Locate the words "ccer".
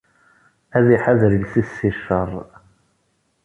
1.97-2.29